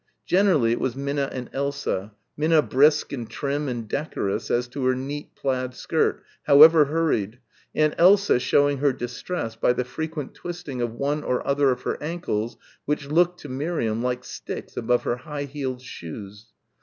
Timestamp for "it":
0.71-0.79